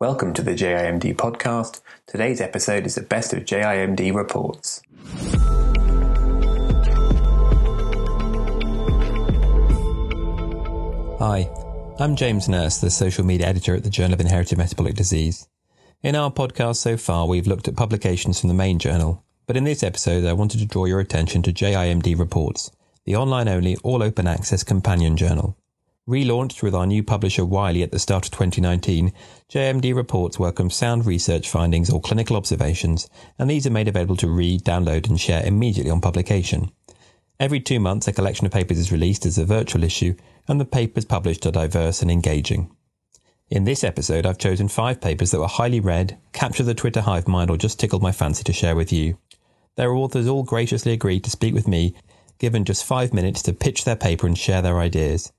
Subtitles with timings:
[0.00, 1.80] Welcome to the JIMD podcast.
[2.06, 4.80] Today's episode is the best of JIMD reports.
[11.18, 11.50] Hi,
[11.98, 15.48] I'm James Nurse, the social media editor at the Journal of Inherited Metabolic Disease.
[16.04, 19.64] In our podcast so far, we've looked at publications from the main journal, but in
[19.64, 22.70] this episode, I wanted to draw your attention to JIMD Reports,
[23.04, 25.56] the online only, all open access companion journal.
[26.08, 29.12] Relaunched with our new publisher Wiley at the start of 2019,
[29.50, 34.30] JIMD Reports welcome sound research findings or clinical observations, and these are made available to
[34.30, 36.72] read, download, and share immediately on publication.
[37.38, 40.14] Every two months, a collection of papers is released as a virtual issue,
[40.48, 42.74] and the papers published are diverse and engaging.
[43.50, 47.28] In this episode, I've chosen five papers that were highly read, captured the Twitter hive
[47.28, 49.18] mind, or just tickled my fancy to share with you.
[49.76, 51.94] Their authors all graciously agreed to speak with me,
[52.38, 55.34] given just five minutes to pitch their paper and share their ideas.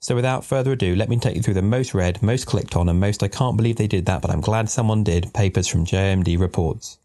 [0.00, 2.88] So without further ado, let me take you through the most read, most clicked on,
[2.88, 5.84] and most I can't believe they did that, but I'm glad someone did papers from
[5.84, 6.98] JIMD reports.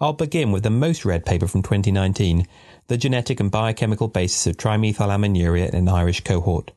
[0.00, 2.48] I'll begin with the most read paper from 2019,
[2.88, 6.72] the genetic and biochemical basis of trimethylaminuria in an Irish cohort.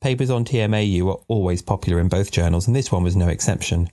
[0.00, 3.88] Papers on TMAU are always popular in both journals, and this one was no exception.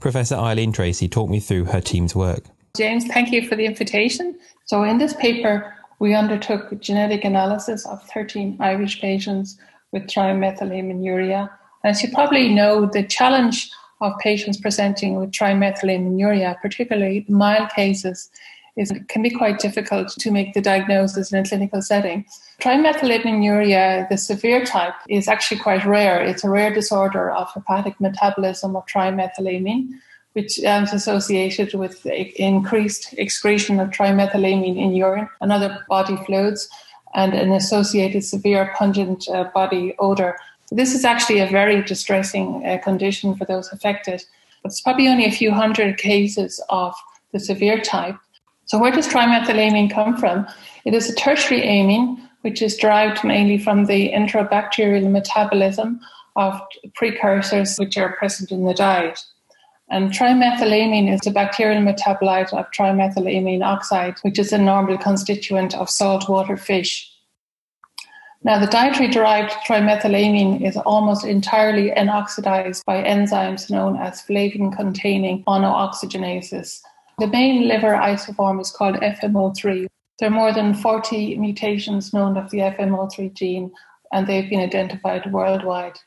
[0.00, 2.44] Professor Eileen Treacy talked me through her team's work.
[2.76, 4.38] James, thank you for the invitation.
[4.64, 9.58] So, in this paper, we undertook genetic analysis of 13 Irish patients
[9.92, 11.50] with trimethylaminuria.
[11.84, 18.30] As you probably know, the challenge of patients presenting with trimethylaminuria, particularly mild cases,
[18.76, 22.24] is it can be quite difficult to make the diagnosis in a clinical setting.
[22.60, 26.22] Trimethylaminuria, the severe type, is actually quite rare.
[26.22, 29.88] It's a rare disorder of hepatic metabolism of trimethylamine,
[30.34, 36.68] which is associated with increased excretion of trimethylamine in urine and other body fluids
[37.14, 40.38] and an associated severe pungent uh, body odor.
[40.70, 44.24] This is actually a very distressing uh, condition for those affected.
[44.62, 46.94] But it's probably only a few hundred cases of
[47.32, 48.16] the severe type.
[48.66, 50.46] So, where does trimethylamine come from?
[50.84, 56.00] It is a tertiary amine, which is derived mainly from the intrabacterial metabolism
[56.36, 56.60] of
[56.94, 59.24] precursors which are present in the diet.
[59.90, 65.88] And trimethylamine is a bacterial metabolite of trimethylamine oxide, which is a normal constituent of
[65.88, 67.10] saltwater fish.
[68.44, 75.42] Now, the dietary derived trimethylamine is almost entirely N-oxidized by enzymes known as flavin containing
[75.44, 76.80] monooxygenases.
[77.18, 79.86] The main liver isoform is called FMO3.
[80.18, 83.72] There are more than 40 mutations known of the FMO3 gene,
[84.12, 85.98] and they've been identified worldwide.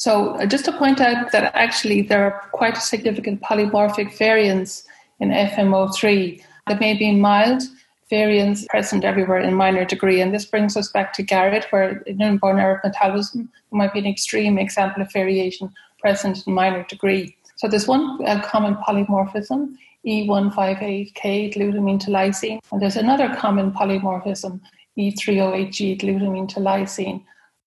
[0.00, 4.84] So, uh, just to point out that actually there are quite significant polymorphic variants
[5.18, 7.64] in FMO3 that may be mild
[8.08, 10.22] variants present everywhere in minor degree.
[10.22, 14.06] And this brings us back to Garrod, where in inborn error metabolism might be an
[14.06, 17.36] extreme example of variation present in minor degree.
[17.56, 19.74] So there's one uh, common polymorphism,
[20.06, 24.62] E158K glutamine to lysine, and there's another common polymorphism,
[24.96, 27.22] E308G glutamine to lysine.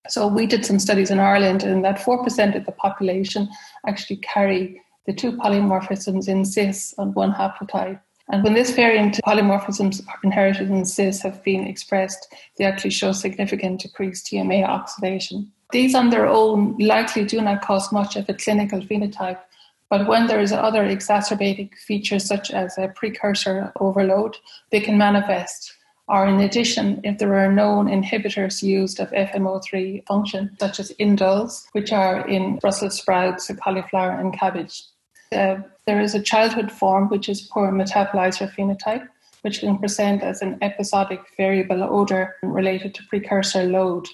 [0.08, 3.48] So we did some studies in Ireland, and that 4% of the population
[3.86, 8.00] actually carry the two polymorphisms in cis on one haplotype.
[8.30, 13.82] And when this variant polymorphisms inherited in cis have been expressed, they actually show significant
[13.82, 15.50] decreased TMA oxidation.
[15.72, 19.40] These on their own likely do not cause much of a clinical phenotype,
[19.90, 24.36] but when there is other exacerbating features such as a precursor overload,
[24.70, 25.74] they can manifest
[26.06, 31.66] or in addition, if there are known inhibitors used of FMO3 function, such as indoles,
[31.72, 34.84] which are in Brussels sprouts, cauliflower, and cabbage.
[35.32, 35.56] Uh,
[35.86, 39.08] there is a childhood form, which is poor metabolizer phenotype,
[39.40, 44.06] which can present as an episodic variable odor related to precursor load.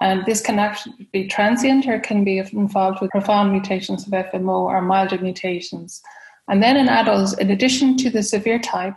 [0.00, 4.64] And this can actually be transient or can be involved with profound mutations of FMO
[4.64, 6.02] or milder mutations.
[6.48, 8.94] And then in adults, in addition to the severe type,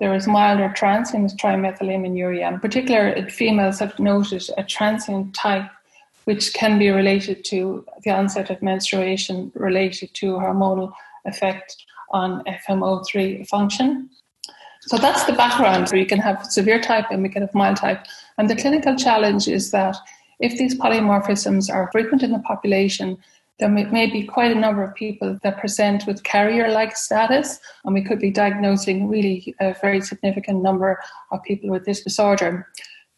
[0.00, 2.50] there is milder transient trimethylaminuria.
[2.52, 5.70] In particular, females have noted a transient type
[6.24, 10.92] which can be related to the onset of menstruation related to hormonal
[11.26, 11.76] effect
[12.12, 14.08] on FMO3 function.
[14.82, 15.90] So that's the background.
[15.92, 18.04] You can have severe type and we can have mild type.
[18.38, 19.96] And the clinical challenge is that
[20.40, 23.18] if these polymorphisms are frequent in the population,
[23.60, 27.94] there may, be quite a number of people that present with carrier like status, and
[27.94, 30.98] we could be diagnosing really a very significant number
[31.30, 32.66] of people with this disorder.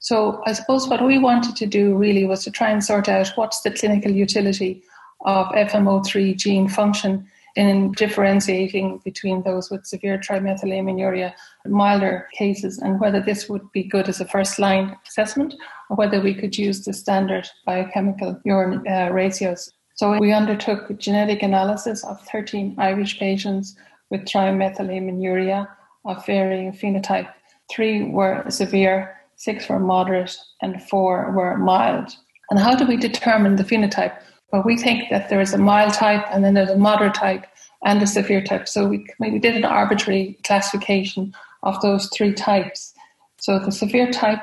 [0.00, 3.32] So, I suppose what we wanted to do really was to try and sort out
[3.36, 4.82] what's the clinical utility
[5.24, 11.32] of FMO3 gene function in differentiating between those with severe trimethylaminuria,
[11.66, 15.54] milder cases, and whether this would be good as a first line assessment
[15.90, 21.42] or whether we could use the standard biochemical urine uh, ratios So we undertook genetic
[21.42, 23.76] analysis of 13 Irish patients
[24.10, 25.68] with trimethylaminuria
[26.04, 27.32] of varying phenotype.
[27.70, 32.14] Three were severe, six were moderate, and four were mild.
[32.50, 34.16] And how do we determine the phenotype?
[34.52, 37.46] Well, we think that there is a mild type, and then there's a moderate type,
[37.84, 38.68] and a severe type.
[38.68, 42.94] So we, we did an arbitrary classification of those three types.
[43.38, 44.42] So the severe type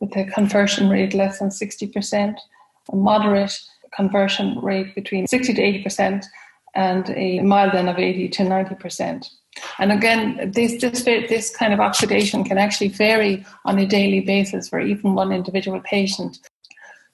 [0.00, 2.36] with a conversion rate less than 60%,
[2.90, 3.60] a moderate
[3.94, 6.24] conversion rate between 60 to 80%,
[6.74, 9.28] and a mild then of 80 to 90%.
[9.78, 14.68] And again, this, this, this kind of oxidation can actually vary on a daily basis
[14.68, 16.38] for even one individual patient.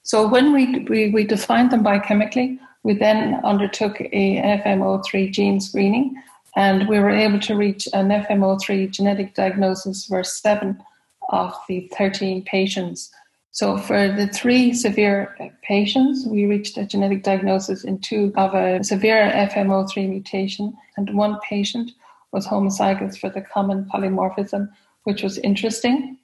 [0.03, 6.15] So when we, we, we defined them biochemically, we then undertook a FMO3 gene screening,
[6.55, 10.81] and we were able to reach an FMO3 genetic diagnosis for seven
[11.29, 13.11] of the 13 patients.
[13.57, 18.83] So for the three severe patients, we reached a genetic diagnosis in two of a
[18.83, 21.89] severe FMO3 mutation, and one patient
[22.31, 24.69] was homozygous for the common polymorphism,
[25.05, 26.19] which was interesting.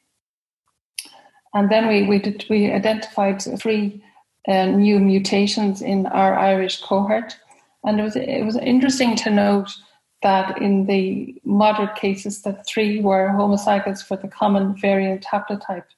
[1.55, 4.03] And then we we did we identified three
[4.47, 7.35] uh, new mutations in our Irish cohort,
[7.83, 9.71] and it was it was interesting to note
[10.21, 15.89] that in the moderate cases, that three were homozygous for the common variant haplotype.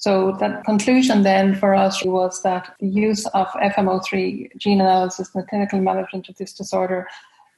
[0.00, 5.42] So that conclusion then for us was that the use of FMO3 gene analysis in
[5.42, 7.06] the clinical management of this disorder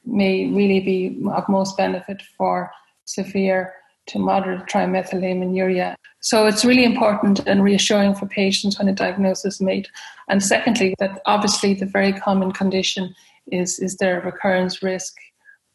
[0.05, 2.69] may really be of most benefit for
[3.05, 3.73] severe
[4.07, 5.95] to moderate trimethylaminuria.
[6.19, 9.87] So it's really important and reassuring for patients when a diagnosis is made.
[10.27, 13.15] And secondly, that obviously the very common condition
[13.53, 15.15] is is there a recurrence risk?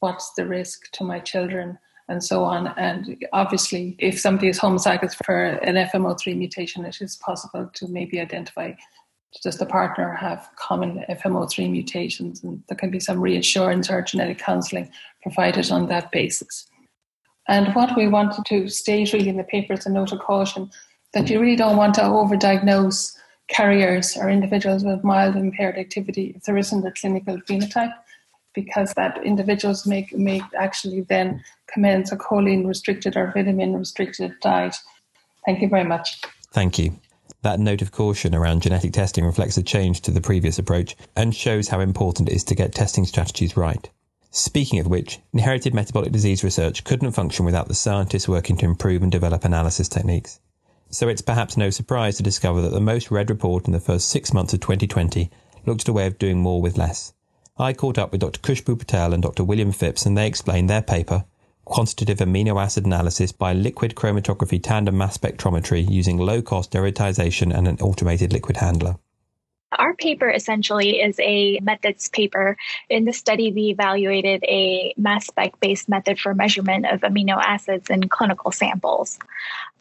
[0.00, 1.78] What's the risk to my children?
[2.08, 2.68] And so on.
[2.78, 8.18] And obviously, if somebody is homozygous for an FMO3 mutation, it is possible to maybe
[8.18, 8.72] identify
[9.42, 12.42] does the partner have common FMO3 mutations?
[12.42, 14.90] And there can be some reassurance or genetic counselling
[15.22, 16.66] provided on that basis.
[17.46, 20.70] And what we wanted to state really in the paper is a note of caution
[21.14, 23.16] that you really don't want to overdiagnose
[23.48, 27.94] carriers or individuals with mild impaired activity if there isn't a clinical phenotype,
[28.54, 31.42] because that individuals may, may actually then
[31.72, 34.74] commence a choline restricted or vitamin restricted diet.
[35.46, 36.20] Thank you very much.
[36.52, 36.98] Thank you.
[37.42, 41.34] That note of caution around genetic testing reflects a change to the previous approach and
[41.34, 43.88] shows how important it is to get testing strategies right.
[44.30, 49.02] Speaking of which, inherited metabolic disease research couldn't function without the scientists working to improve
[49.02, 50.40] and develop analysis techniques.
[50.90, 54.08] So it's perhaps no surprise to discover that the most read report in the first
[54.08, 55.30] six months of 2020
[55.64, 57.12] looked at a way of doing more with less.
[57.60, 58.38] I caught up with Dr.
[58.40, 59.42] Khushbu Patel and Dr.
[59.42, 61.24] William Phipps and they explained their paper,
[61.64, 67.66] quantitative amino acid analysis by liquid chromatography tandem mass spectrometry using low cost derivatization and
[67.66, 68.96] an automated liquid handler.
[69.70, 72.56] Our paper essentially is a methods paper.
[72.88, 77.90] In the study, we evaluated a mass spec based method for measurement of amino acids
[77.90, 79.18] in clinical samples.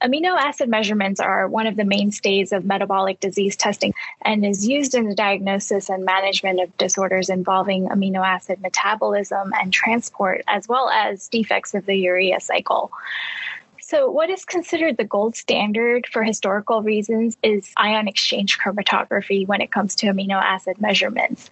[0.02, 3.94] Amino acid measurements are one of the mainstays of metabolic disease testing
[4.24, 9.72] and is used in the diagnosis and management of disorders involving amino acid metabolism and
[9.72, 12.92] transport, as well as defects of the urea cycle.
[13.90, 19.62] So, what is considered the gold standard for historical reasons is ion exchange chromatography when
[19.62, 21.50] it comes to amino acid measurements.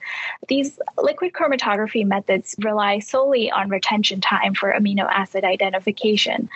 [0.49, 6.49] These liquid chromatography methods rely solely on retention time for amino acid identification.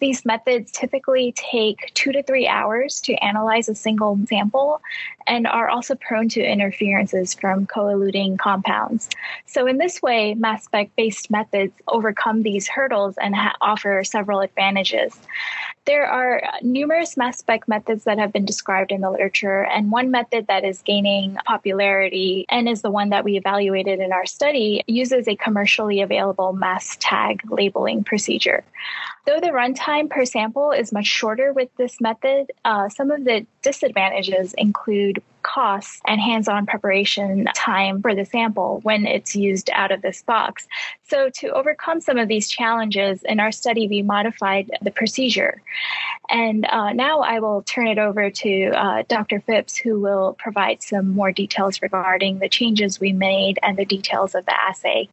[0.00, 4.80] These methods typically take two to three hours to analyze a single sample
[5.26, 9.10] and are also prone to interferences from co-eluting compounds.
[9.46, 14.40] So in this way, mass spec based methods overcome these hurdles and ha- offer several
[14.40, 15.18] advantages.
[15.84, 19.92] There are uh, numerous mass spec methods that have been described in the literature, and
[19.92, 24.26] one method that is gaining popularity and is the one that we evaluated in our
[24.26, 28.64] study uses a commercially available mass tag labeling procedure.
[29.26, 33.44] Though the runtime per sample is much shorter with this method, uh, some of the
[33.60, 39.90] disadvantages include costs and hands on preparation time for the sample when it's used out
[39.90, 40.68] of this box.
[41.08, 45.60] So, to overcome some of these challenges, in our study, we modified the procedure.
[46.30, 49.40] And uh, now I will turn it over to uh, Dr.
[49.40, 54.36] Phipps, who will provide some more details regarding the changes we made and the details
[54.36, 55.08] of the assay.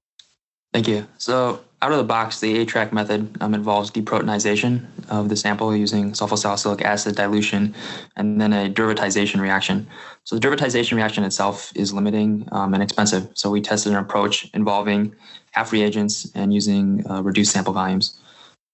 [0.72, 1.08] Thank you.
[1.18, 6.14] So, out of the box, the aTRAQ method um, involves deproteinization of the sample using
[6.14, 7.76] sulfosalicylic acid dilution
[8.16, 9.86] and then a derivatization reaction.
[10.24, 13.30] So, the derivatization reaction itself is limiting um, and expensive.
[13.34, 15.14] So, we tested an approach involving
[15.52, 18.18] half reagents and using uh, reduced sample volumes.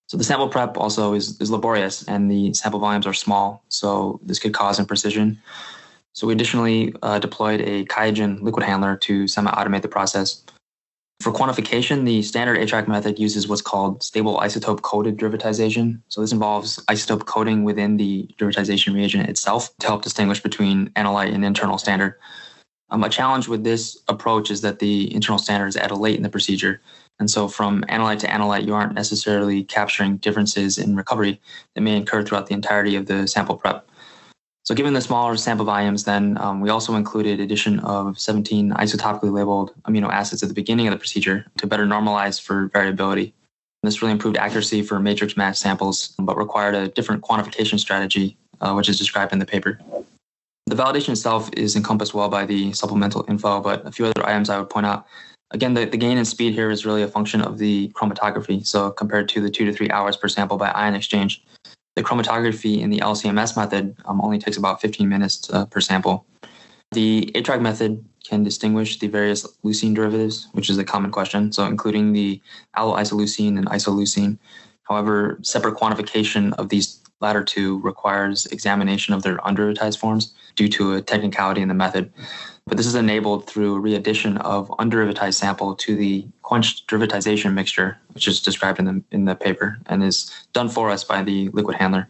[0.06, 3.64] So, the sample prep also is, is laborious and the sample volumes are small.
[3.70, 5.40] So, this could cause imprecision.
[6.14, 10.44] So we additionally uh, deployed a QIAGEN liquid handler to semi-automate the process.
[11.22, 16.00] For quantification, the standard aTRAQ method uses what's called stable isotope coded derivatization.
[16.08, 21.34] So this involves isotope coding within the derivatization reagent itself to help distinguish between analyte
[21.34, 22.16] and internal standard.
[22.90, 26.24] Um, a challenge with this approach is that the internal standard is added late in
[26.24, 26.80] the procedure.
[27.20, 31.42] And so from analyte to analyte, you aren't necessarily capturing differences in recovery
[31.76, 33.86] that may occur throughout the entirety of the sample prep.
[34.70, 39.32] So given the smaller sample volumes, then um, we also included addition of 17 isotopically
[39.32, 43.34] labeled amino acids at the beginning of the procedure to better normalize for variability.
[43.82, 48.74] This really improved accuracy for matrix match samples, but required a different quantification strategy, uh,
[48.74, 49.80] which is described in the paper.
[50.68, 54.52] The validation itself is encompassed well by the supplemental info, but a few other items
[54.52, 55.08] I would point out.
[55.50, 58.64] Again, the, the gain in speed here is really a function of the chromatography.
[58.68, 61.44] So compared to the two to three hours per sample by ion exchange,
[62.00, 66.26] the chromatography in the LCMS method um, only takes about 15 minutes uh, per sample.
[66.92, 71.66] The aTRAQ method can distinguish the various leucine derivatives, which is a common question, so
[71.66, 72.42] including the
[72.78, 74.38] alloisoleucine and isoleucine.
[74.84, 80.96] However, separate quantification of these latter two requires examination of their underivatized forms due to
[80.96, 82.12] a technicality in the method.
[82.66, 88.28] But this is enabled through readdition of underivatized sample to the quenched derivatization mixture, which
[88.28, 91.78] is described in the, in the paper and is done for us by the liquid
[91.78, 92.10] handler.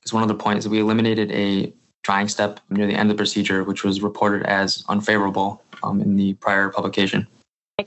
[0.00, 3.20] Because one other point is we eliminated a drying step near the end of the
[3.20, 7.26] procedure, which was reported as unfavorable um, in the prior publication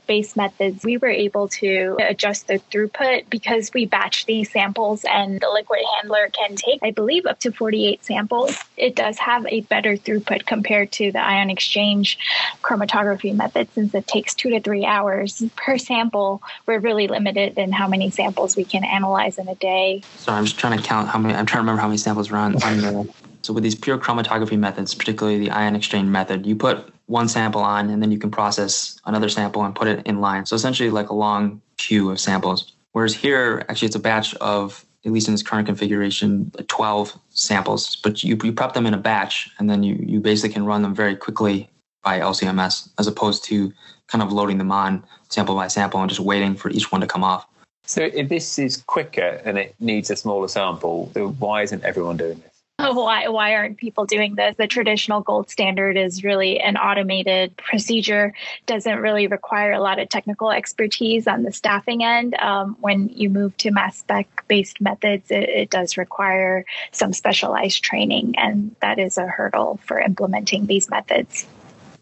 [0.06, 5.42] based methods, we were able to adjust the throughput because we batch these samples and
[5.42, 8.56] the liquid handler can take, I believe, up to 48 samples.
[8.78, 12.20] It does have a better throughput compared to the ion exchange
[12.62, 16.44] chromatography method since it takes two to three hours per sample.
[16.68, 20.04] We're really limited in how many samples we can analyze in a day.
[20.18, 22.30] So I'm just trying to count how many, I'm trying to remember how many samples
[22.30, 23.14] were on, on the
[23.50, 27.62] so with these pure chromatography methods, particularly the ion exchange method, you put one sample
[27.62, 30.46] on and then you can process another sample and put it in line.
[30.46, 32.74] So essentially like a long queue of samples.
[32.92, 37.96] Whereas here, actually it's a batch of, at least in this current configuration, 12 samples,
[37.96, 40.84] but you, you prep them in a batch and then you, you basically can run
[40.84, 41.68] them very quickly
[42.04, 43.74] by LCMS as opposed to
[44.06, 47.08] kind of loading them on sample by sample and just waiting for each one to
[47.08, 47.48] come off.
[47.88, 52.18] So if this is quicker and it needs a smaller sample, so why isn't everyone
[52.18, 52.49] doing this?
[52.80, 58.34] Why why aren't people doing this the traditional gold standard is really an automated procedure
[58.66, 63.30] doesn't really require a lot of technical expertise on the staffing end um, when you
[63.30, 68.98] move to mass spec based methods it, it does require some specialized training and that
[68.98, 71.46] is a hurdle for implementing these methods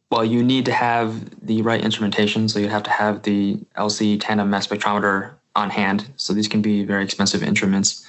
[0.09, 2.47] well, you need to have the right instrumentation.
[2.47, 6.09] So you have to have the LC tandem mass spectrometer on hand.
[6.15, 8.05] So these can be very expensive instruments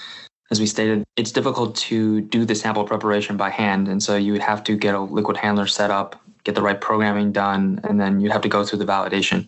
[0.50, 3.88] as we stated, it's difficult to do the sample preparation by hand.
[3.88, 6.80] And so you would have to get a liquid handler set up, get the right
[6.80, 9.46] programming done, and then you'd have to go through the validation.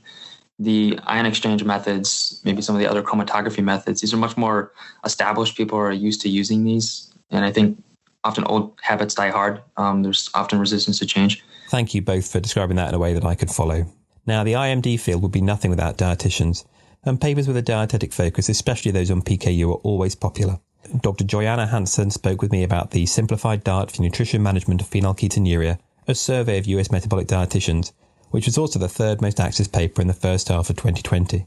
[0.59, 4.73] The ion exchange methods, maybe some of the other chromatography methods, these are much more
[5.05, 5.57] established.
[5.57, 7.11] People are used to using these.
[7.31, 7.83] And I think
[8.25, 9.63] often old habits die hard.
[9.79, 11.43] Um, there's often resistance to change.
[11.71, 13.87] Thank you both for describing that in a way that I could follow.
[14.27, 16.67] Now, the IMD field would be nothing without dietitians,
[17.05, 20.59] and papers with a dietetic focus, especially those on PKU, are always popular.
[21.01, 21.25] Dr.
[21.25, 26.15] Joyanna Hansen spoke with me about the Simplified Diet for Nutrition Management of Phenylketonuria, a
[26.15, 27.93] survey of US metabolic dietitians,
[28.31, 31.47] which was also the third most accessed paper in the first half of 2020.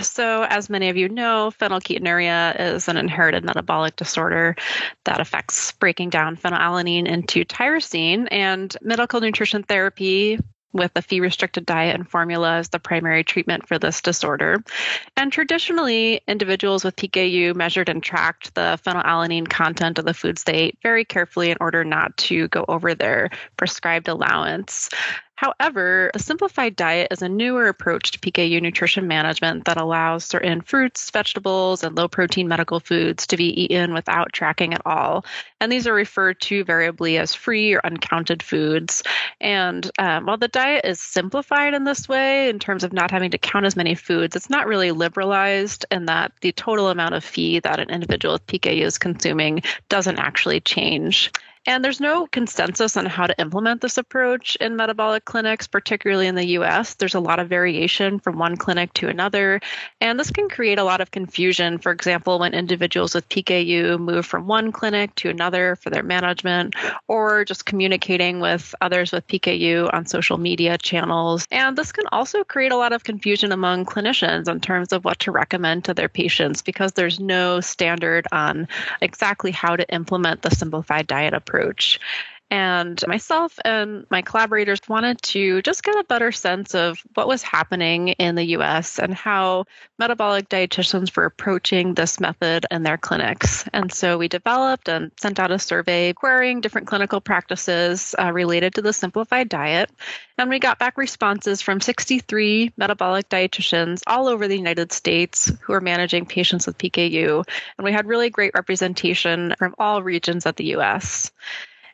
[0.00, 4.56] So, as many of you know, phenylketonuria is an inherited metabolic disorder
[5.04, 10.38] that affects breaking down phenylalanine into tyrosine, and medical nutrition therapy
[10.72, 14.62] with a Phe restricted diet and formula as the primary treatment for this disorder.
[15.16, 20.54] And traditionally, individuals with PKU measured and tracked the phenylalanine content of the foods they
[20.54, 24.88] ate very carefully in order not to go over their prescribed allowance.
[25.42, 30.60] However, a simplified diet is a newer approach to PKU nutrition management that allows certain
[30.60, 35.24] fruits, vegetables, and low protein medical foods to be eaten without tracking at all.
[35.60, 39.02] And these are referred to variably as free or uncounted foods.
[39.40, 43.32] And um, while the diet is simplified in this way, in terms of not having
[43.32, 47.24] to count as many foods, it's not really liberalized in that the total amount of
[47.24, 51.32] feed that an individual with PKU is consuming doesn't actually change.
[51.64, 56.34] And there's no consensus on how to implement this approach in metabolic clinics, particularly in
[56.34, 56.94] the US.
[56.94, 59.60] There's a lot of variation from one clinic to another.
[60.00, 61.78] And this can create a lot of confusion.
[61.78, 66.74] For example, when individuals with PKU move from one clinic to another for their management,
[67.06, 71.46] or just communicating with others with PKU on social media channels.
[71.52, 75.20] And this can also create a lot of confusion among clinicians in terms of what
[75.20, 78.66] to recommend to their patients because there's no standard on
[79.00, 81.98] exactly how to implement the simplified diet approach approach.
[82.52, 87.42] And myself and my collaborators wanted to just get a better sense of what was
[87.42, 89.64] happening in the US and how
[89.98, 93.66] metabolic dietitians were approaching this method in their clinics.
[93.72, 98.74] And so we developed and sent out a survey querying different clinical practices uh, related
[98.74, 99.90] to the simplified diet.
[100.36, 105.72] And we got back responses from 63 metabolic dietitians all over the United States who
[105.72, 107.48] are managing patients with PKU.
[107.78, 111.32] And we had really great representation from all regions of the US.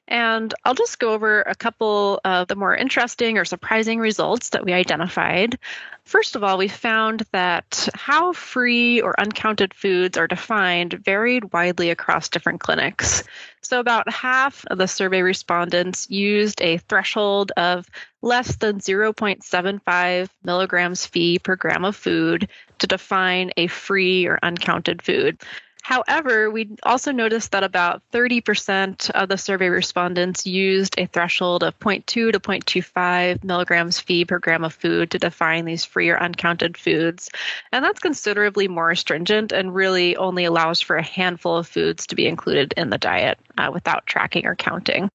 [0.09, 4.65] And I'll just go over a couple of the more interesting or surprising results that
[4.65, 5.59] we identified.
[6.05, 11.91] First of all, we found that how free or uncounted foods are defined varied widely
[11.91, 13.23] across different clinics.
[13.61, 17.87] So, about half of the survey respondents used a threshold of
[18.23, 22.49] less than 0.75 milligrams Phe per gram of food
[22.79, 25.43] to define a free or uncounted food.
[25.89, 31.79] However, we also noticed that about 30% of the survey respondents used a threshold of
[31.79, 36.77] 0.2 to 0.25 milligrams Phe per gram of food to define these free or uncounted
[36.77, 37.31] foods.
[37.73, 42.15] And that's considerably more stringent and really only allows for a handful of foods to
[42.15, 45.09] be included in the diet uh, without tracking or counting.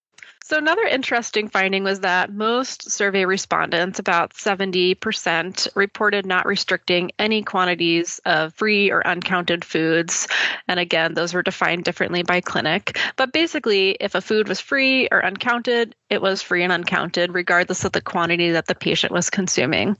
[0.45, 7.43] So, another interesting finding was that most survey respondents, about 70%, reported not restricting any
[7.43, 10.27] quantities of free or uncounted foods.
[10.67, 12.99] And again, those were defined differently by clinic.
[13.15, 17.85] But basically, if a food was free or uncounted, it was free and uncounted, regardless
[17.85, 19.95] of the quantity that the patient was consuming.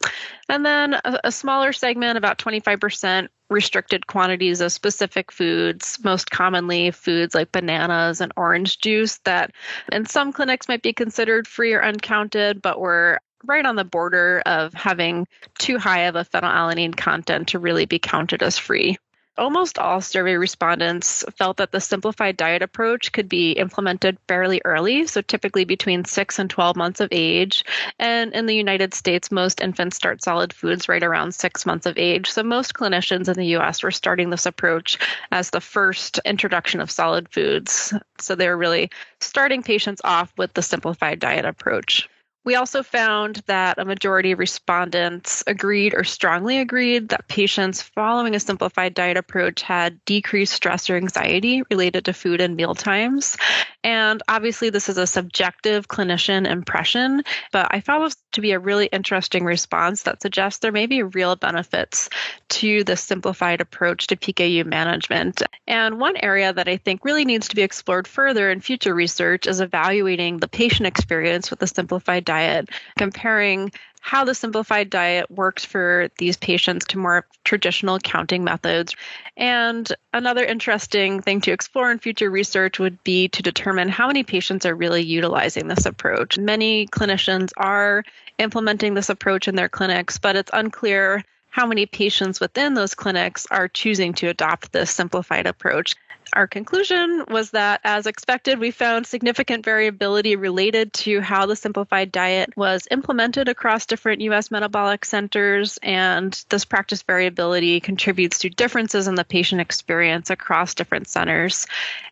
[0.50, 6.92] And then a, a smaller segment, about 25%, restricted quantities of specific foods, most commonly
[6.92, 9.52] foods like bananas and orange juice, that
[9.92, 14.42] in some clinics might be considered free or uncounted, but were right on the border
[14.46, 15.28] of having
[15.60, 18.98] too high of a phenylalanine content to really be counted as free.
[19.36, 25.08] Almost all survey respondents felt that the simplified diet approach could be implemented fairly early,
[25.08, 27.66] so typically between 6 and 12 months of age.
[27.98, 31.98] And in the United States, most infants start solid foods right around 6 months of
[31.98, 32.30] age.
[32.30, 35.00] So most clinicians in the US were starting this approach
[35.32, 37.92] as the first introduction of solid foods.
[38.20, 42.08] So they're really starting patients off with the simplified diet approach.
[42.46, 48.36] We also found that a majority of respondents agreed or strongly agreed that patients following
[48.36, 53.38] a simplified diet approach had decreased stress or anxiety related to food and meal times.
[53.84, 58.60] And obviously, this is a subjective clinician impression, but I found this to be a
[58.60, 62.10] really interesting response that suggests there may be real benefits
[62.50, 65.42] to the simplified approach to PKU management.
[65.68, 69.48] And one area that I think really needs to be explored further in future research
[69.48, 73.72] is evaluating the patient experience with the simplified diet, comparing
[74.04, 78.98] how the simplified diet works for these patients to more traditional counting methods.
[79.38, 84.24] And another interesting thing to explore in future research would be to determine how many
[84.24, 86.38] patients are really utilizing this approach.
[86.38, 88.04] Many clinicians are
[88.40, 93.48] implementing this approach in their clinics, but it's unclear how many patients within those clinics
[93.52, 95.96] are choosing to adopt this simplified approach.
[96.34, 102.12] Our conclusion was that, as expected, we found significant variability related to how the simplified
[102.12, 104.50] diet was implemented across different U.S.
[104.50, 111.08] metabolic centers, and this practice variability contributes to differences in the patient experience across different
[111.08, 111.68] centers.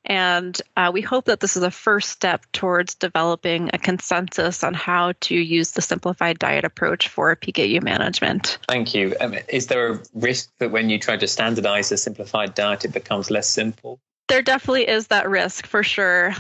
[0.06, 4.74] And uh, we hope that this is a first step towards developing a consensus on
[4.74, 8.58] how to use the simplified diet approach for PKU management.
[8.68, 9.16] Thank you.
[9.22, 12.94] Um, is there a risk that when you try to standardize a simplified diet, it
[12.94, 14.00] becomes less simple?
[14.28, 16.34] There definitely is that risk for sure.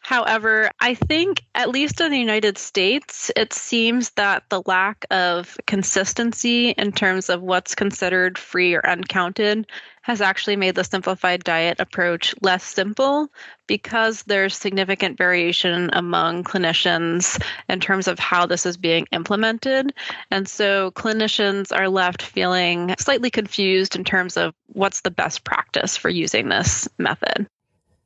[0.00, 5.56] However, I think, at least in the United States, it seems that the lack of
[5.66, 9.66] consistency in terms of what's considered free or uncounted
[10.06, 13.28] has actually made the simplified diet approach less simple
[13.66, 19.92] because there's significant variation among clinicians in terms of how this is being implemented.
[20.30, 25.96] And so clinicians are left feeling slightly confused in terms of what's the best practice
[25.96, 27.48] for using this method.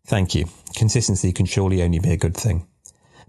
[0.07, 0.47] Thank you.
[0.75, 2.67] Consistency can surely only be a good thing.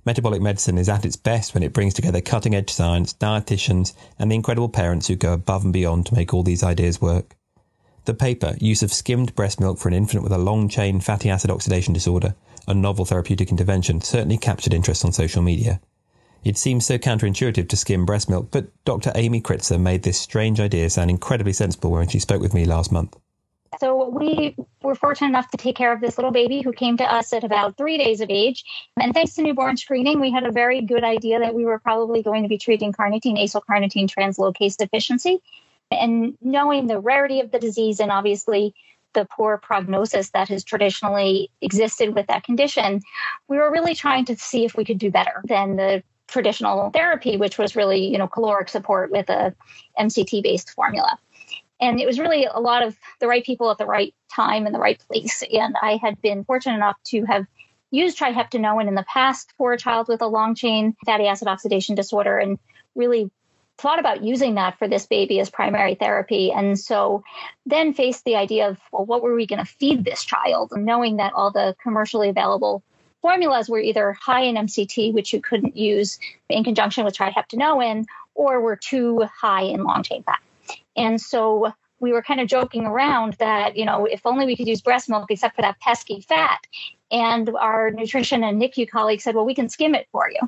[0.06, 4.32] Metabolic medicine is at its best when it brings together cutting edge science, dietitians, and
[4.32, 7.36] the incredible parents who go above and beyond to make all these ideas work.
[8.06, 11.30] The paper, Use of Skimmed Breast Milk for an Infant with a Long Chain Fatty
[11.30, 12.34] Acid Oxidation Disorder,
[12.68, 15.80] a novel therapeutic intervention, certainly captured interest on social media.
[16.44, 19.12] It seems so counterintuitive to skim breast milk, but Dr.
[19.14, 22.92] Amy Kritzer made this strange idea sound incredibly sensible when she spoke with me last
[22.92, 23.16] month.
[23.80, 27.04] So we were fortunate enough to take care of this little baby who came to
[27.04, 28.66] us at about three days of age.
[29.00, 32.24] And thanks to newborn screening, we had a very good idea that we were probably
[32.24, 35.42] going to be treating carnitine acylcarnitine translocase deficiency.
[35.92, 38.74] And knowing the rarity of the disease and obviously
[39.14, 43.02] the poor prognosis that has traditionally existed with that condition,
[43.48, 47.36] we were really trying to see if we could do better than the traditional therapy,
[47.36, 49.54] which was really, you know, caloric support with a
[50.00, 51.18] MCT based formula.
[51.82, 54.74] And it was really a lot of the right people at the right time in
[54.74, 55.44] the right place.
[55.52, 57.46] And I had been fortunate enough to have
[57.90, 61.96] used triheptanoin in the past for a child with a long chain fatty acid oxidation
[61.96, 62.58] disorder and
[62.96, 63.30] really
[63.78, 66.52] thought about using that for this baby as primary therapy.
[66.52, 67.24] And so
[67.66, 70.72] then faced the idea of, well, what were we going to feed this child?
[70.76, 72.84] knowing that all the commercially available
[73.22, 78.06] formulas were either high in MCT, which you couldn't use in conjunction with triheptanoin,
[78.36, 80.40] or were too high in long chain fat.
[80.96, 84.68] And so we were kind of joking around that, you know, if only we could
[84.68, 86.66] use breast milk except for that pesky fat.
[87.12, 90.40] And our nutrition and NICU colleague said, well, we can skim it for you.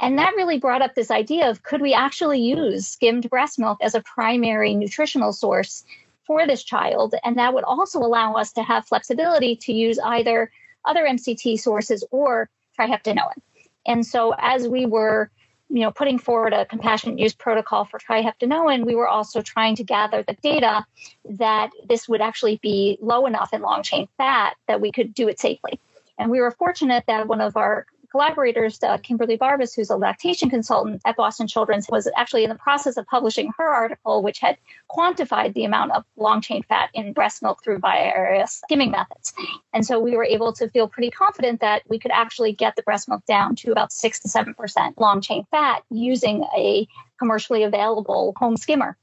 [0.00, 3.78] And that really brought up this idea of could we actually use skimmed breast milk
[3.80, 5.84] as a primary nutritional source
[6.26, 7.14] for this child?
[7.24, 10.50] And that would also allow us to have flexibility to use either
[10.84, 13.40] other MCT sources or triheptanoin.
[13.86, 15.30] And so as we were
[15.70, 19.84] you know, putting forward a compassionate use protocol for triheptanoin, we were also trying to
[19.84, 20.84] gather the data
[21.24, 25.26] that this would actually be low enough in long chain fat that we could do
[25.28, 25.80] it safely.
[26.18, 30.48] And we were fortunate that one of our collaborators, uh, Kimberly Barbas, who's a lactation
[30.48, 34.56] consultant at Boston Children's, was actually in the process of publishing her article, which had
[34.88, 39.32] quantified the amount of long chain fat in breast milk through various skimming methods.
[39.72, 42.82] And so we were able to feel pretty confident that we could actually get the
[42.82, 46.86] breast milk down to about six to seven percent long chain fat using a
[47.18, 48.96] commercially available home skimmer.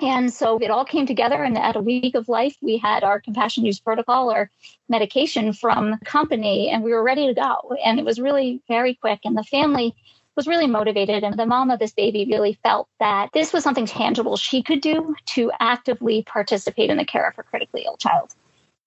[0.00, 1.42] And so it all came together.
[1.42, 4.50] And at a week of life, we had our compassion use protocol or
[4.88, 7.76] medication from the company, and we were ready to go.
[7.84, 9.20] And it was really very quick.
[9.24, 9.94] And the family
[10.36, 11.22] was really motivated.
[11.22, 14.80] And the mom of this baby really felt that this was something tangible she could
[14.80, 18.34] do to actively participate in the care of her critically ill child.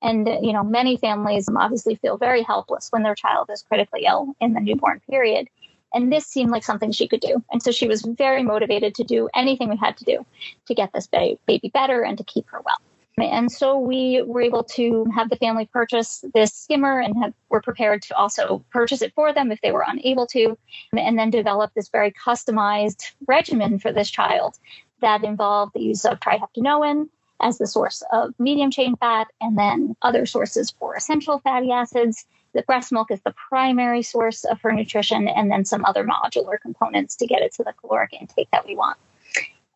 [0.01, 4.05] And, you know, many families um, obviously feel very helpless when their child is critically
[4.05, 5.47] ill in the newborn period.
[5.93, 7.43] And this seemed like something she could do.
[7.51, 10.25] And so she was very motivated to do anything we had to do
[10.65, 12.77] to get this baby better and to keep her well.
[13.19, 17.61] And so we were able to have the family purchase this skimmer and have, were
[17.61, 20.55] prepared to also purchase it for them if they were unable to,
[20.95, 24.59] and then develop this very customized regimen for this child
[25.01, 27.09] that involved the use of triheptanoin
[27.41, 32.25] as the source of medium chain fat and then other sources for essential fatty acids
[32.57, 36.59] the breast milk is the primary source of her nutrition, and then some other modular
[36.59, 38.97] components to get it to the caloric intake that we want.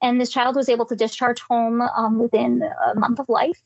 [0.02, 3.62] And this child was able to discharge home um, within a month of life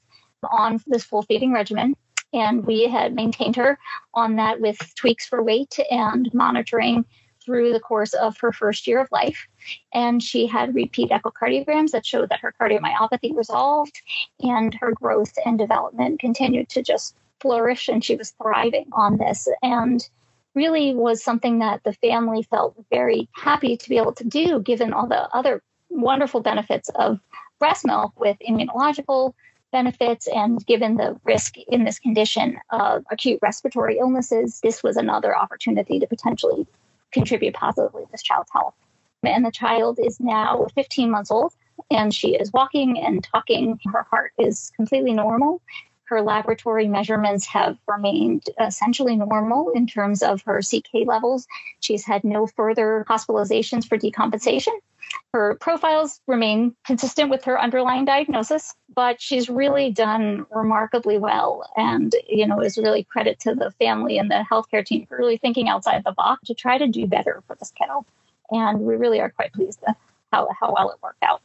[0.52, 1.96] on this full feeding regimen.
[2.34, 3.80] And we had maintained her
[4.14, 7.06] on that with tweaks for weight and monitoring
[7.42, 9.48] through the course of her first year of life.
[9.94, 14.02] And she had repeat echocardiograms that showed that her cardiomyopathy resolved
[14.42, 19.48] and her growth and development continued to just flourish and she was thriving on this.
[19.62, 20.08] And
[20.56, 24.94] really was something that the family felt very happy to be able to do, given
[24.94, 27.20] all the other wonderful benefits of
[27.60, 29.34] breast milk with immunological
[29.72, 35.38] benefits and given the risk in this condition of acute respiratory illnesses, this was another
[35.38, 36.66] opportunity to potentially
[37.12, 38.74] contribute positively to this child's health.
[39.24, 41.54] And the child is now 15 months old
[41.92, 43.80] and she is walking and talking.
[43.92, 45.62] Her heart is completely normal
[46.06, 51.48] her laboratory measurements have remained essentially normal in terms of her CK levels.
[51.80, 54.74] She's had no further hospitalizations for decompensation.
[55.34, 61.70] Her profiles remain consistent with her underlying diagnosis, but she's really done remarkably well.
[61.76, 65.38] And, you know, is really credit to the family and the healthcare team for really
[65.38, 68.06] thinking outside the box to try to do better for this kiddo.
[68.52, 69.96] And we really are quite pleased with
[70.32, 71.42] how, how well it worked out.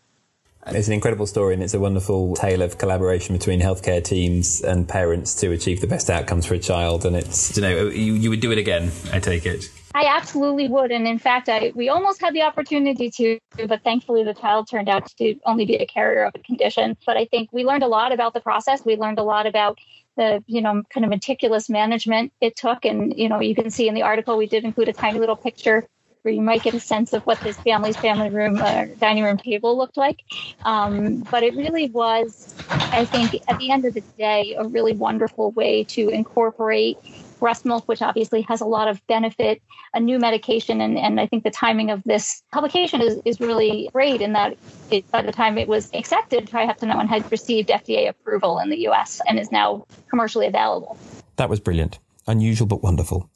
[0.66, 4.86] It's an incredible story and it's a wonderful tale of collaboration between healthcare teams and
[4.86, 7.06] parents to achieve the best outcomes for a child.
[7.06, 9.70] And it's, you know, you, you would do it again, I take it.
[9.94, 10.92] I absolutely would.
[10.92, 14.88] And in fact, I, we almost had the opportunity to, but thankfully the child turned
[14.88, 16.96] out to only be a carrier of a condition.
[17.06, 18.84] But I think we learned a lot about the process.
[18.84, 19.78] We learned a lot about
[20.16, 22.84] the, you know, kind of meticulous management it took.
[22.84, 25.36] And, you know, you can see in the article, we did include a tiny little
[25.36, 25.86] picture
[26.22, 29.36] where you might get a sense of what this family's family room, uh, dining room
[29.36, 30.20] table looked like.
[30.64, 34.92] Um, but it really was, I think, at the end of the day, a really
[34.92, 36.98] wonderful way to incorporate
[37.38, 39.62] breast milk, which obviously has a lot of benefit,
[39.94, 40.80] a new medication.
[40.80, 44.56] And, and I think the timing of this publication is, is really great in that
[44.90, 49.20] it, by the time it was accepted, triheptanoin had received FDA approval in the US
[49.26, 50.98] and is now commercially available.
[51.36, 51.98] That was brilliant.
[52.26, 53.30] Unusual but wonderful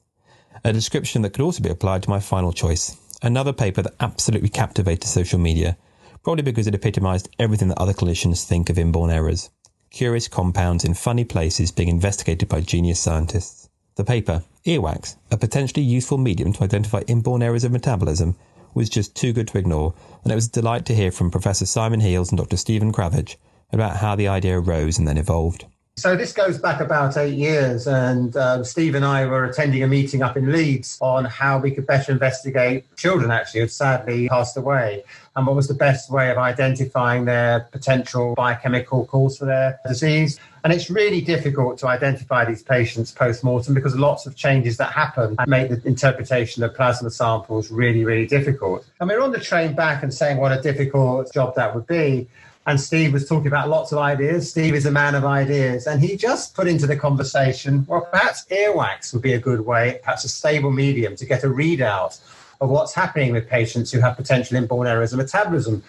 [0.63, 2.97] a description that could also be applied to my final choice.
[3.23, 5.77] Another paper that absolutely captivated social media,
[6.23, 9.51] probably because it epitomized everything that other clinicians think of inborn errors.
[9.95, 13.69] curious compounds in funny places being investigated by genius scientists.
[13.95, 18.37] The paper, Earwax, a potentially useful medium to identify inborn errors of metabolism,
[18.75, 21.65] was just too good to ignore, and it was a delight to hear from Professor
[21.65, 22.57] Simon Heales and Dr.
[22.57, 23.37] Stefan Krywawych
[23.73, 25.65] about how the idea arose and then evolved.
[25.97, 29.87] So this goes back about eight years, and uh, Steve and I were attending a
[29.87, 34.57] meeting up in Leeds on how we could better investigate children actually who sadly passed
[34.57, 35.05] away,
[35.37, 40.41] and what was the best way of identifying their potential biochemical cause for their disease.
[40.65, 45.37] And it's really difficult to identify these patients post-mortem because lots of changes that happen
[45.47, 48.85] make the interpretation of plasma samples really, really difficult.
[48.99, 51.87] And we we're on the train back and saying what a difficult job that would
[51.87, 52.27] be.
[52.67, 54.51] And Steve was talking about lots of ideas.
[54.51, 55.87] Steve is a man of ideas.
[55.87, 60.01] And he just put into the conversation, well, perhaps earwax would be a good way,
[60.03, 62.19] perhaps a stable medium to get a readout
[62.61, 65.83] of what's happening with patients who have potential inborn errors of metabolism.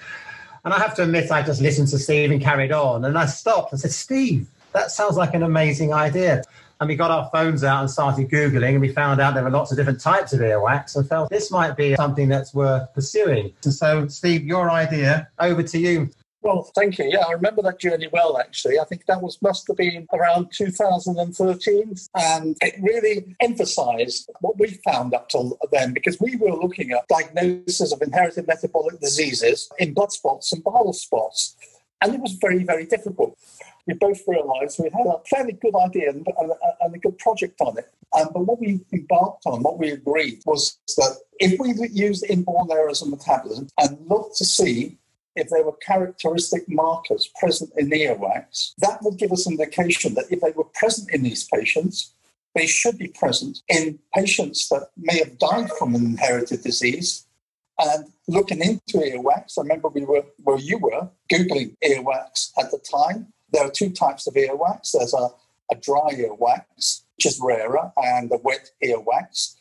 [0.65, 3.05] And I have to admit, I just listened to Steve and carried on.
[3.05, 6.43] And I stopped and said, Steve, that sounds like an amazing idea.
[6.81, 9.49] And we got our phones out and started Googling, and we found out there were
[9.49, 13.53] lots of different types of earwax and felt this might be something that's worth pursuing.
[13.63, 16.09] And so, Steve, your idea, over to you.
[16.45, 17.09] Well, thank you.
[17.11, 18.77] Yeah, I remember that journey well, actually.
[18.77, 21.95] I think that was must have been around 2013.
[22.13, 27.07] And it really emphasized what we found up till then, because we were looking at
[27.07, 31.55] diagnosis of inherited metabolic diseases in blood spots and bile spots.
[31.99, 33.39] And it was very, very difficult.
[33.87, 37.59] We both realized we had a fairly good idea and, and, and a good project
[37.59, 37.91] on it.
[38.15, 42.67] Um, but what we embarked on, what we agreed, was that if we used inborn
[42.71, 44.99] errors of metabolism and looked to see
[45.35, 50.31] if there were characteristic markers present in earwax, that would give us an indication that
[50.31, 52.13] if they were present in these patients,
[52.55, 57.25] they should be present in patients that may have died from an inherited disease.
[57.77, 62.79] And looking into earwax, I remember we were where you were googling earwax at the
[62.79, 63.27] time.
[63.51, 64.91] There are two types of earwax.
[64.93, 65.29] There's a,
[65.71, 69.55] a dry earwax, which is rarer, and a wet earwax.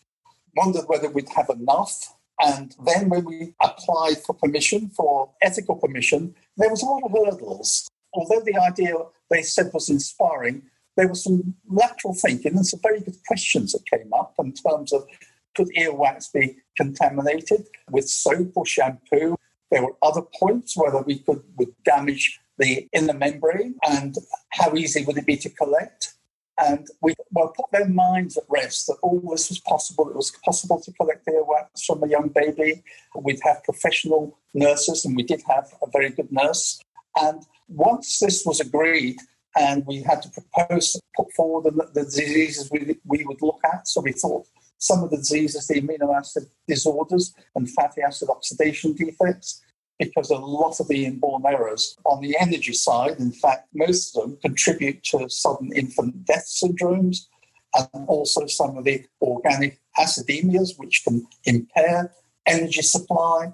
[0.56, 6.34] Wondered whether we'd have enough and then when we applied for permission, for ethical permission,
[6.56, 7.88] there was a lot of hurdles.
[8.12, 8.94] Although the idea
[9.30, 10.62] they said was inspiring,
[10.96, 14.92] there was some lateral thinking and some very good questions that came up in terms
[14.92, 15.06] of
[15.54, 19.36] could earwax be contaminated with soap or shampoo?
[19.70, 24.16] There were other points whether we could would damage the inner membrane and
[24.50, 26.13] how easy would it be to collect?
[26.58, 30.08] And we well, put their minds at rest that all this was possible.
[30.08, 32.84] It was possible to collect earwax from a young baby.
[33.16, 36.80] We'd have professional nurses, and we did have a very good nurse.
[37.16, 39.16] And once this was agreed,
[39.56, 43.86] and we had to propose, put forward the, the diseases we, we would look at.
[43.86, 44.46] So we thought
[44.78, 49.62] some of the diseases, the amino acid disorders and fatty acid oxidation defects,
[49.98, 54.22] because a lot of the inborn errors on the energy side, in fact, most of
[54.22, 57.26] them contribute to sudden infant death syndromes
[57.74, 62.12] and also some of the organic acidemias, which can impair
[62.46, 63.52] energy supply.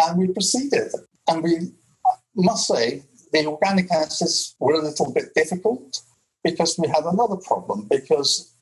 [0.00, 0.90] And we proceeded.
[1.28, 1.72] And we
[2.34, 6.00] must say the organic acids were a little bit difficult
[6.42, 8.53] because we had another problem because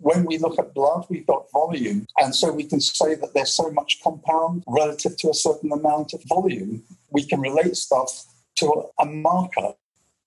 [0.00, 2.06] when we look at blood, we've got volume.
[2.16, 6.14] And so we can say that there's so much compound relative to a certain amount
[6.14, 6.82] of volume.
[7.10, 8.24] We can relate stuff
[8.56, 9.74] to a marker.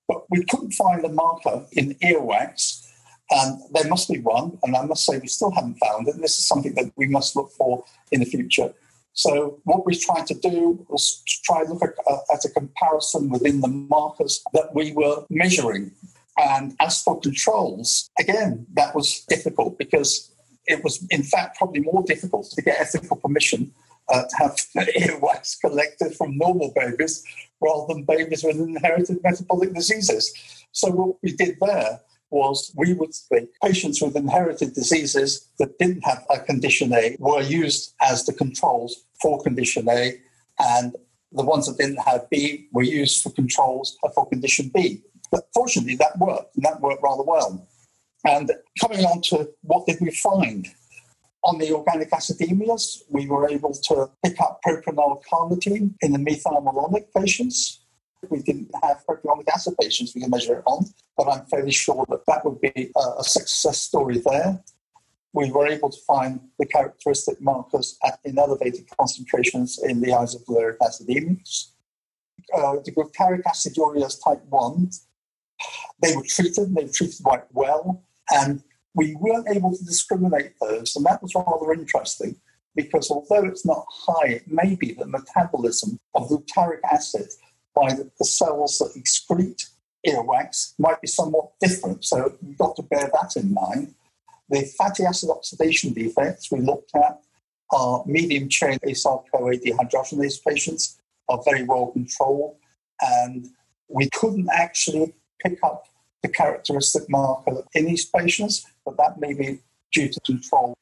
[0.08, 2.86] But we couldn't find a marker in earwax.
[3.32, 4.60] And there must be one.
[4.64, 6.16] And I must say, we still haven't found it.
[6.16, 8.74] And this is something that we must look for in the future.
[9.14, 12.50] So what we tried to do was to try to look at, uh, at a
[12.50, 15.92] comparison within the markers that we were measuring
[16.38, 20.32] and as for controls, again, that was difficult because
[20.66, 23.72] it was, in fact, probably more difficult to get ethical permission
[24.10, 24.56] uh, to have
[24.96, 27.24] earwax collected from normal babies
[27.62, 30.34] rather than babies with inherited metabolic diseases.
[30.72, 36.04] So, what we did there was we would say patients with inherited diseases that didn't
[36.04, 40.20] have a condition A were used as the controls for condition A,
[40.60, 40.96] and
[41.32, 45.02] the ones that didn't have B were used for controls for condition B.
[45.34, 47.68] But fortunately, that worked, and that worked rather well.
[48.24, 50.68] And coming on to what did we find?
[51.44, 57.06] On the organic acidemias, we were able to pick up propionyl carnitine in the methylmalonic
[57.18, 57.82] patients.
[58.30, 60.86] We didn't have propionic acid patients we can measure it on,
[61.18, 64.64] but I'm fairly sure that that would be a success story there.
[65.34, 70.78] We were able to find the characteristic markers at, in elevated concentrations in the isovaleric
[70.78, 71.72] acidemias.
[72.56, 74.92] Uh, the glutaric acidurias type 1
[76.02, 78.64] they were treated, they were treated quite well, and
[78.96, 80.96] we weren't able to discriminate those.
[80.96, 82.36] And that was rather interesting
[82.76, 87.28] because although it's not high, it may be the metabolism of glutaric acid
[87.76, 89.70] by the, the cells that excrete
[90.08, 92.04] earwax might be somewhat different.
[92.04, 93.94] So you've got to bear that in mind.
[94.50, 97.22] The fatty acid oxidation defects we looked at
[97.72, 101.00] are medium chain acyl CoA dehydrogenase patients,
[101.30, 102.58] are very well controlled,
[103.02, 103.48] and
[103.88, 105.86] we couldn't actually pick up
[106.22, 109.60] the characteristic marker in these patients, but that may be
[109.92, 110.74] due to control.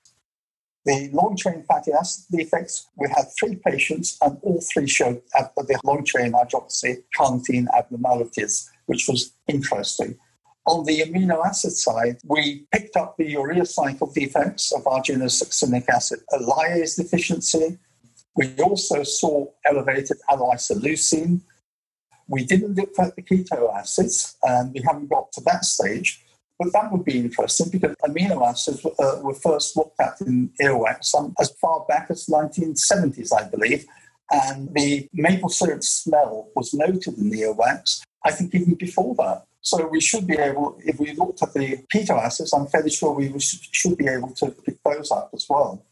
[0.85, 5.79] The long chain fatty acid defects, we had three patients, and all three showed the
[5.83, 10.17] long chain hydroxy carnitine abnormalities, which was interesting.
[10.67, 16.19] On the amino acid side, we picked up the urea cycle defects of arginosuccinic acid
[16.33, 17.77] lyase deficiency.
[18.35, 21.41] We also saw elevated allo-isoleucine.
[22.31, 26.23] We didn't look at the keto acids, and we haven't got to that stage.
[26.57, 31.13] But that would be interesting because amino acids uh, were first looked at in earwax
[31.39, 33.85] as far back as the 1970s, I believe.
[34.31, 39.43] And the maple syrup smell was noted in the earwax, I think even before that.
[39.61, 43.11] So we should be able, if we looked at the keto acids, I'm fairly sure
[43.11, 45.83] we should be able to pick those up as well.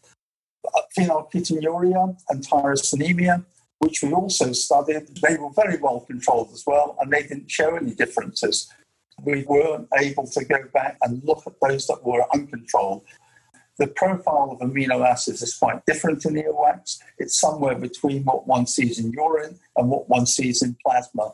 [0.65, 3.43] Uh, phenylketonuria and tyrosinemia,
[3.80, 7.76] which we also studied, they were very well controlled as well, and they didn't show
[7.76, 8.72] any differences.
[9.24, 13.04] We weren't able to go back and look at those that were uncontrolled.
[13.78, 17.00] The profile of amino acids is quite different in earwax.
[17.18, 21.32] It's somewhere between what one sees in urine and what one sees in plasma.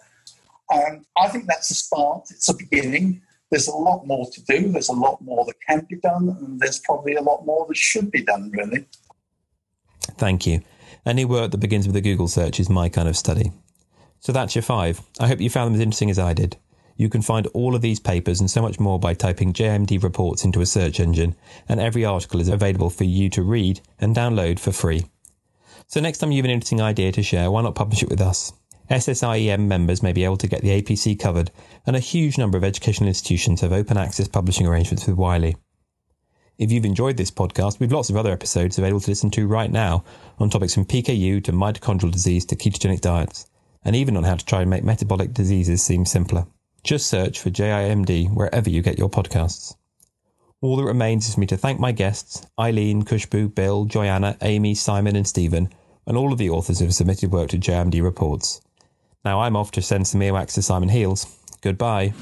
[0.69, 3.21] And I think that's a start, it's a beginning.
[3.49, 6.59] There's a lot more to do, there's a lot more that can be done, and
[6.59, 8.85] there's probably a lot more that should be done, really.
[10.17, 10.61] Thank you.
[11.05, 13.51] Any work that begins with a Google search is my kind of study.
[14.21, 15.01] So that's your five.
[15.19, 16.57] I hope you found them as interesting as I did.
[16.97, 20.43] You can find all of these papers and so much more by typing JIMD reports
[20.43, 21.35] into a search engine,
[21.69, 25.05] and every article is available for you to read and download for free.
[25.87, 28.21] So next time you have an interesting idea to share, why not publish it with
[28.21, 28.53] us?
[28.89, 31.51] SSIEM members may be able to get the APC covered,
[31.85, 35.55] and a huge number of educational institutions have open access publishing arrangements with Wiley.
[36.57, 39.69] If you've enjoyed this podcast, we've lots of other episodes available to listen to right
[39.69, 40.05] now
[40.39, 43.49] on topics from PKU to mitochondrial disease to ketogenic diets,
[43.83, 46.47] and even on how to try and make metabolic diseases seem simpler.
[46.81, 49.75] Just search for JIMD wherever you get your podcasts.
[50.61, 54.75] All that remains is for me to thank my guests, Eileen, Khushbu, Bill, Joyanna, Amy,
[54.75, 55.67] Simon, and Stefan,
[56.07, 58.61] and all of the authors who have submitted work to JIMD reports.
[59.25, 61.27] Now I'm off to send some earwax to Simon Heales.
[61.61, 62.13] Goodbye.